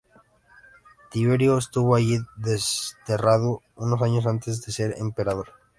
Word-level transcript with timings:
Tiberio 1.11 1.59
estuvo 1.59 1.93
allí 1.93 2.17
desterrado 2.35 3.61
unos 3.75 4.01
años 4.01 4.25
antes 4.25 4.63
de 4.63 4.71
ser 4.71 4.95
emperador. 4.97 5.49